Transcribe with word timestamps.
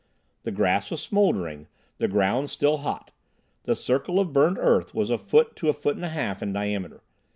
The 0.41 0.51
grass 0.51 0.89
was 0.89 0.99
smouldering, 0.99 1.67
the 1.99 2.07
ground 2.07 2.49
still 2.49 2.77
hot. 2.77 3.11
The 3.65 3.75
circle 3.75 4.19
of 4.19 4.33
burned 4.33 4.57
earth 4.57 4.95
was 4.95 5.11
a 5.11 5.17
foot 5.19 5.55
to 5.57 5.69
a 5.69 5.73
foot 5.73 5.95
and 5.95 6.03
a 6.03 6.09
half 6.09 6.41
in 6.41 6.51
diameter. 6.53 7.03